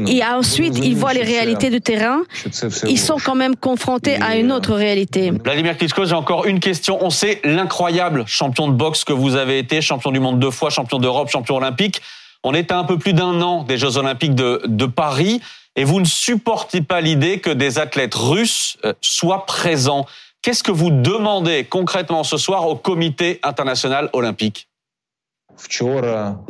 et 0.06 0.24
ensuite 0.24 0.78
ils 0.78 0.96
voient 0.96 1.12
les 1.12 1.22
réalités 1.22 1.70
du 1.70 1.80
terrain, 1.80 2.22
ils 2.86 2.98
sont 2.98 3.16
quand 3.24 3.34
même 3.34 3.56
confrontés 3.56 4.16
à 4.16 4.36
une 4.36 4.52
autre 4.52 4.74
réalité. 4.74 5.30
Vladimir 5.30 5.76
Klitschko, 5.76 6.04
j'ai 6.04 6.14
encore 6.14 6.46
une 6.46 6.60
question. 6.60 6.98
On 7.00 7.10
sait 7.10 7.40
l'incroyable 7.44 8.24
champion 8.26 8.68
de 8.68 8.72
boxe 8.72 9.04
que 9.04 9.12
vous 9.12 9.36
avez 9.36 9.58
été, 9.58 9.80
champion 9.80 10.10
du 10.10 10.20
monde 10.20 10.38
deux 10.38 10.50
fois, 10.50 10.70
champion 10.70 10.98
d'Europe, 10.98 11.30
champion 11.30 11.56
olympique. 11.56 12.00
On 12.42 12.52
est 12.52 12.70
à 12.72 12.78
un 12.78 12.84
peu 12.84 12.98
plus 12.98 13.14
d'un 13.14 13.40
an 13.40 13.62
des 13.62 13.78
Jeux 13.78 13.96
olympiques 13.96 14.34
de, 14.34 14.60
de 14.66 14.86
Paris 14.86 15.40
et 15.76 15.84
vous 15.84 16.00
ne 16.00 16.04
supportez 16.04 16.82
pas 16.82 17.00
l'idée 17.00 17.40
que 17.40 17.50
des 17.50 17.78
athlètes 17.78 18.14
russes 18.14 18.76
euh, 18.84 18.92
soient 19.00 19.46
présents. 19.46 20.06
Qu'est-ce 20.42 20.62
que 20.62 20.72
vous 20.72 20.90
demandez 20.90 21.64
concrètement 21.64 22.22
ce 22.22 22.36
soir 22.36 22.68
au 22.68 22.76
comité 22.76 23.40
international 23.42 24.10
olympique? 24.12 24.68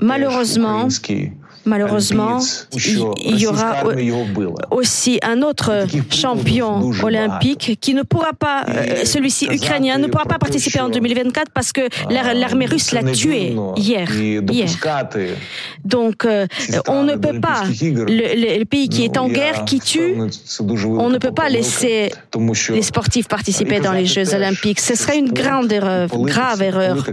Malheureusement, 0.00 0.88
Malheureusement, 1.66 2.40
il 2.75 3.38
y 3.38 3.46
aura 3.46 3.84
aussi 4.70 5.18
un 5.23 5.40
autre 5.42 5.87
champion 6.11 6.90
olympique 7.02 7.78
qui 7.80 7.94
ne 7.94 8.02
pourra 8.02 8.32
pas, 8.38 8.64
euh, 8.68 9.04
celui-ci 9.04 9.46
ukrainien, 9.50 9.99
ne 9.99 10.08
pourra 10.08 10.26
pas 10.26 10.38
participer 10.38 10.80
en 10.80 10.90
2024 10.90 11.50
parce 11.52 11.73
que 11.73 11.88
l'armée 12.11 12.66
russe 12.66 12.92
l'a 12.92 13.02
tué 13.02 13.56
hier. 13.76 14.11
hier. 14.11 14.68
Donc, 15.84 16.25
euh, 16.25 16.46
on 16.88 17.02
ne 17.02 17.14
peut 17.16 17.40
pas, 17.40 17.62
le, 17.64 18.64
pays 18.64 18.88
qui 18.88 19.04
est 19.04 19.16
en 19.16 19.28
guerre, 19.28 19.64
qui 19.64 19.80
tue, 19.80 20.16
on 20.61 21.08
ne 21.08 21.18
peut 21.18 21.32
pas 21.32 21.49
laisser 21.49 22.11
les 22.70 22.82
sportifs 22.82 23.28
participer 23.28 23.80
dans 23.80 23.92
les 23.92 24.06
Jeux 24.06 24.34
olympiques. 24.34 24.80
Ce 24.80 24.94
serait 24.94 25.18
une 25.18 25.32
grande 25.32 25.73
erreur, 25.73 26.08
grave 26.08 26.62
erreur. 26.62 27.04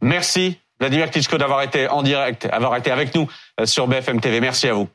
Merci. 0.00 0.58
Vladimir 0.82 1.12
Klitschko 1.12 1.38
d'avoir 1.38 1.62
été 1.62 1.86
en 1.86 2.02
direct, 2.02 2.48
d'avoir 2.48 2.74
été 2.74 2.90
avec 2.90 3.14
nous 3.14 3.28
euh, 3.60 3.66
sur 3.66 3.86
BFM 3.86 4.20
TV. 4.20 4.40
Merci 4.40 4.66
à 4.66 4.74
vous. 4.74 4.88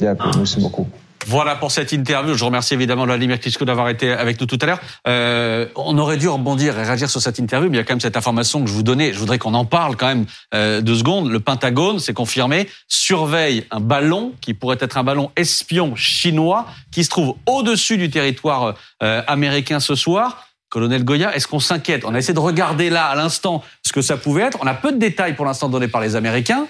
Merci 0.00 0.60
beaucoup. 0.60 0.88
Voilà 1.26 1.54
pour 1.54 1.70
cette 1.70 1.92
interview. 1.92 2.34
Je 2.34 2.42
remercie 2.42 2.72
évidemment 2.72 3.04
Vladimir 3.04 3.38
Klitschko 3.38 3.66
d'avoir 3.66 3.90
été 3.90 4.10
avec 4.10 4.40
nous 4.40 4.46
tout 4.46 4.58
à 4.62 4.66
l'heure. 4.66 4.80
Euh, 5.06 5.66
on 5.76 5.98
aurait 5.98 6.16
dû 6.16 6.26
rebondir 6.26 6.78
et 6.78 6.82
réagir 6.82 7.10
sur 7.10 7.20
cette 7.20 7.38
interview, 7.38 7.68
mais 7.68 7.76
il 7.76 7.80
y 7.80 7.82
a 7.82 7.84
quand 7.84 7.92
même 7.92 8.00
cette 8.00 8.16
information 8.16 8.62
que 8.62 8.66
je 8.66 8.72
vous 8.72 8.82
donnais. 8.82 9.12
Je 9.12 9.18
voudrais 9.18 9.38
qu'on 9.38 9.52
en 9.52 9.66
parle 9.66 9.96
quand 9.96 10.06
même 10.06 10.24
euh, 10.54 10.80
deux 10.80 10.96
secondes. 10.96 11.30
Le 11.30 11.38
Pentagone, 11.38 11.98
c'est 11.98 12.14
confirmé, 12.14 12.66
surveille 12.88 13.66
un 13.70 13.80
ballon 13.80 14.32
qui 14.40 14.54
pourrait 14.54 14.78
être 14.80 14.96
un 14.96 15.04
ballon 15.04 15.30
espion 15.36 15.96
chinois 15.96 16.64
qui 16.90 17.04
se 17.04 17.10
trouve 17.10 17.34
au-dessus 17.44 17.98
du 17.98 18.08
territoire 18.08 18.74
euh, 19.02 19.22
américain 19.26 19.80
ce 19.80 19.94
soir. 19.94 20.46
Colonel 20.72 21.04
Goya, 21.04 21.36
est-ce 21.36 21.46
qu'on 21.46 21.60
s'inquiète? 21.60 22.02
On 22.06 22.14
a 22.14 22.18
essayé 22.18 22.32
de 22.32 22.38
regarder 22.38 22.88
là, 22.88 23.04
à 23.04 23.14
l'instant, 23.14 23.62
ce 23.82 23.92
que 23.92 24.00
ça 24.00 24.16
pouvait 24.16 24.44
être. 24.44 24.56
On 24.62 24.66
a 24.66 24.72
peu 24.72 24.90
de 24.90 24.96
détails 24.96 25.36
pour 25.36 25.44
l'instant 25.44 25.68
donnés 25.68 25.86
par 25.86 26.00
les 26.00 26.16
Américains. 26.16 26.66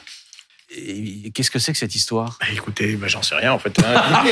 Qu'est-ce 1.35 1.51
que 1.51 1.59
c'est 1.59 1.73
que 1.73 1.79
cette 1.79 1.95
histoire? 1.95 2.39
Bah, 2.41 2.47
Écoutez, 2.53 2.97
bah, 2.97 3.07
j'en 3.09 3.23
sais 3.23 3.35
rien 3.35 3.53
en 3.53 3.59
fait. 3.59 3.79
Hein. 3.85 4.25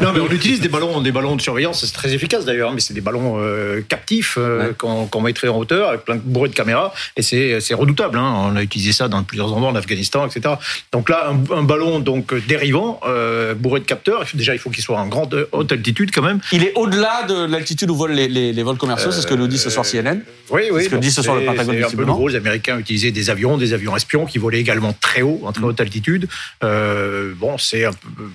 non, 0.02 0.12
mais 0.12 0.20
on 0.20 0.30
utilise 0.30 0.60
des 0.60 0.68
ballons, 0.68 1.00
des 1.00 1.12
ballons 1.12 1.36
de 1.36 1.42
surveillance, 1.42 1.84
c'est 1.84 1.92
très 1.92 2.14
efficace 2.14 2.44
d'ailleurs, 2.44 2.72
mais 2.72 2.80
c'est 2.80 2.94
des 2.94 3.00
ballons 3.02 3.36
euh, 3.38 3.82
captifs 3.86 4.36
euh, 4.38 4.72
qu'on 4.72 5.20
mettrait 5.20 5.48
en 5.48 5.58
hauteur 5.58 5.90
avec 5.90 6.04
plein 6.04 6.16
de 6.16 6.20
bourrés 6.20 6.48
de 6.48 6.54
caméras, 6.54 6.94
et 7.16 7.22
c'est 7.22 7.74
redoutable. 7.74 8.18
Hein. 8.18 8.50
On 8.52 8.56
a 8.56 8.62
utilisé 8.62 8.92
ça 8.92 9.08
dans 9.08 9.22
plusieurs 9.22 9.52
endroits 9.52 9.70
en 9.70 9.74
Afghanistan, 9.74 10.26
etc. 10.26 10.54
Donc 10.92 11.10
là, 11.10 11.30
un, 11.54 11.62
ballon 11.62 11.98
donc 12.00 12.34
dérivant, 12.46 13.00
euh, 13.06 13.54
bourré 13.54 13.80
de 13.80 13.84
capteurs. 13.84 14.24
Déjà, 14.34 14.54
il 14.54 14.58
faut 14.58 14.70
qu'il 14.70 14.82
soit 14.82 14.98
en 14.98 15.06
grande 15.06 15.48
haute 15.52 15.72
altitude 15.72 16.10
quand 16.14 16.22
même. 16.22 16.40
Il 16.52 16.64
est 16.64 16.72
au-delà 16.76 17.24
de 17.24 17.46
l'altitude 17.46 17.90
où 17.90 17.94
volent 17.94 18.14
les, 18.14 18.62
vols 18.62 18.78
commerciaux, 18.78 19.10
c'est 19.10 19.20
ce 19.20 19.26
que 19.26 19.34
nous 19.34 19.48
dit 19.48 19.58
ce 19.58 19.70
soir 19.70 19.84
CNN. 19.84 20.20
Oui, 20.50 20.62
oui. 20.70 20.82
C'est 20.82 20.84
ce 20.84 20.88
que 20.90 20.96
dit 20.96 21.10
ce 21.10 21.22
soir 21.22 21.36
le 21.36 21.44
Pentagone. 21.44 21.76
C'est 21.78 21.84
un 21.84 21.96
peu 21.96 22.04
nouveau. 22.04 22.28
Les 22.28 22.36
Américains 22.36 22.78
utilisaient 22.78 23.10
des 23.10 23.28
avions, 23.28 23.58
des 23.58 23.74
avions 23.74 23.94
espions 23.96 24.24
qui 24.24 24.38
volaient 24.38 24.60
également 24.60 24.94
très 24.98 25.22
haut, 25.22 25.40
en 25.44 25.52
très 25.58 25.66
haute 25.66 25.80
altitude. 25.80 26.28
Euh, 26.62 27.34
bon, 27.36 27.58
c'est 27.58 27.84
un 27.84 27.92
peu. 27.92 28.30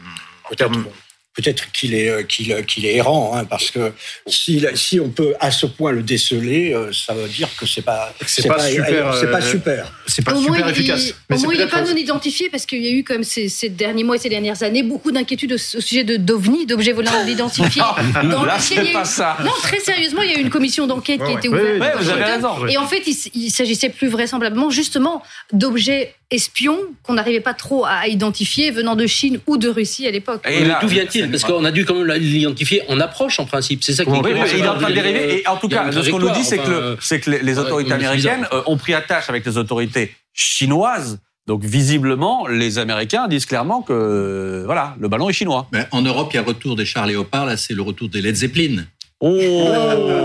Peut-être 1.35 1.71
qu'il 1.71 1.95
est, 1.95 2.09
euh, 2.09 2.21
qu'il, 2.21 2.51
est 2.85 2.95
errant, 2.95 3.35
hein, 3.35 3.43
parce 3.45 3.71
que 3.71 3.91
si, 4.27 4.63
si 4.75 4.99
on 4.99 5.09
peut 5.09 5.33
à 5.39 5.49
ce 5.49 5.65
point 5.65 5.91
le 5.91 6.03
déceler, 6.03 6.73
euh, 6.73 6.91
ça 6.93 7.15
veut 7.15 7.27
dire 7.27 7.49
que 7.57 7.65
c'est 7.65 7.81
pas, 7.81 8.13
c'est, 8.23 8.47
pas, 8.47 8.59
super, 8.59 9.15
c'est 9.15 9.31
pas 9.31 9.41
super. 9.41 9.91
C'est 10.05 10.23
pas 10.23 10.35
super 10.35 10.69
efficace. 10.69 11.15
Mais 11.31 11.37
au 11.37 11.45
moins, 11.45 11.53
il 11.55 11.59
n'est 11.59 11.67
pas 11.67 11.81
non 11.81 11.95
identifié, 11.95 12.49
parce 12.51 12.67
qu'il 12.67 12.83
y 12.83 12.87
a 12.87 12.91
eu, 12.91 13.03
comme 13.03 13.23
ces, 13.23 13.49
ces, 13.49 13.69
derniers 13.69 14.03
mois 14.03 14.17
et 14.17 14.19
ces 14.19 14.29
dernières 14.29 14.61
années, 14.61 14.83
beaucoup 14.83 15.11
d'inquiétudes 15.11 15.53
au, 15.53 15.57
sujet 15.57 16.03
de 16.03 16.17
d'OVNI, 16.17 16.67
d'objets 16.67 16.93
volants 16.93 17.25
identifiés. 17.27 17.81
dans 18.29 18.45
là, 18.45 18.59
c'est 18.59 18.93
pas 18.93 19.05
ça. 19.05 19.37
Non, 19.43 19.53
très 19.63 19.79
sérieusement, 19.79 20.21
il 20.21 20.29
y 20.29 20.35
a 20.35 20.37
eu 20.37 20.41
une 20.41 20.51
commission 20.51 20.85
d'enquête 20.85 21.19
qui 21.23 21.31
a 21.31 21.33
été 21.33 21.49
ouverte. 21.49 21.65
Oui, 21.79 21.87
vous 21.99 22.09
avez 22.09 22.23
raison. 22.25 22.67
Et 22.67 22.77
en 22.77 22.85
fait, 22.85 23.01
il, 23.07 23.15
il 23.33 23.49
s'agissait 23.49 23.89
plus 23.89 24.07
vraisemblablement, 24.07 24.69
justement, 24.69 25.23
d'objets 25.51 26.13
espions 26.33 26.79
qu'on 27.03 27.13
n'arrivait 27.13 27.39
pas 27.39 27.53
trop 27.53 27.85
à 27.85 28.07
identifier 28.07 28.71
venant 28.71 28.95
de 28.95 29.05
Chine 29.07 29.39
ou 29.47 29.57
de 29.57 29.69
Russie 29.69 30.07
à 30.07 30.11
l'époque. 30.11 30.43
Et 30.49 30.63
d'où 30.81 30.87
vient-il 30.87 31.22
Parce 31.31 31.43
qu'on 31.43 31.65
a 31.65 31.71
dû 31.71 31.85
quand 31.85 31.95
même 31.95 32.17
l'identifier 32.17 32.81
en 32.87 32.99
approche 32.99 33.39
en 33.39 33.45
principe. 33.45 33.83
C'est 33.83 33.93
ça 33.93 34.05
qui 34.05 34.11
est. 34.11 34.57
il 34.57 34.63
est 34.63 34.67
en 34.67 34.77
train 34.77 34.89
de 34.89 34.95
dériver. 34.95 35.41
Et 35.41 35.47
en 35.47 35.57
tout 35.57 35.67
cas, 35.67 35.91
ce 35.91 36.09
qu'on 36.09 36.19
nous 36.19 36.31
dit, 36.31 36.43
c'est 36.43 36.57
que, 36.57 36.97
c'est 37.01 37.19
que 37.19 37.31
les 37.31 37.59
autorités 37.59 37.93
américaines 37.93 38.47
euh, 38.53 38.61
ont 38.65 38.77
pris 38.77 38.93
attache 38.93 39.29
avec 39.29 39.45
les 39.45 39.57
autorités 39.57 40.13
chinoises. 40.33 41.19
Donc 41.45 41.63
visiblement, 41.63 42.47
les 42.47 42.79
Américains 42.79 43.27
disent 43.27 43.45
clairement 43.45 43.81
que 43.81 44.63
voilà, 44.65 44.95
le 44.97 45.09
ballon 45.09 45.29
est 45.29 45.33
chinois. 45.33 45.67
Mais 45.73 45.85
en 45.91 46.01
Europe, 46.01 46.29
il 46.31 46.37
y 46.37 46.39
a 46.39 46.43
retour 46.43 46.77
des 46.77 46.85
chars 46.85 47.05
Léopard. 47.05 47.45
Là, 47.45 47.57
c'est 47.57 47.73
le 47.73 47.81
retour 47.81 48.07
des 48.07 48.21
Led 48.21 48.35
Zeppelin. 48.35 48.85
Oh 49.25 49.37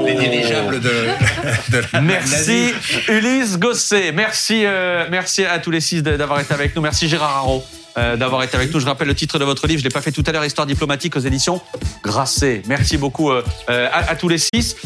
Les 0.07 0.15
dirigeables 0.15 0.81
de, 0.81 0.91
de 1.71 2.01
Merci 2.03 2.73
Ulysse 3.09 3.59
Gosset. 3.59 4.13
Merci, 4.13 4.63
euh, 4.65 5.07
merci 5.11 5.45
à 5.45 5.59
tous 5.59 5.71
les 5.71 5.81
six 5.81 6.03
d'avoir 6.03 6.41
été 6.41 6.53
avec 6.53 6.75
nous. 6.75 6.83
Merci 6.83 7.09
Gérard 7.09 7.37
Haro 7.37 7.65
euh, 7.99 8.17
d'avoir 8.17 8.43
été 8.43 8.57
avec 8.57 8.73
nous. 8.73 8.79
Je 8.79 8.87
rappelle 8.87 9.09
le 9.09 9.15
titre 9.15 9.39
de 9.39 9.45
votre 9.45 9.67
livre, 9.67 9.81
je 9.81 9.85
l'ai 9.85 9.91
pas 9.91 10.01
fait 10.01 10.13
tout 10.13 10.23
à 10.27 10.33
l'heure, 10.33 10.45
Histoire 10.45 10.67
diplomatique 10.67 11.17
aux 11.17 11.21
éditions 11.21 11.61
Grasset. 12.03 12.63
Merci 12.67 12.97
beaucoup 12.97 13.31
euh, 13.31 13.43
à, 13.69 14.11
à, 14.11 14.17
tous 14.17 14.29
les 14.29 14.39
six. 14.39 14.77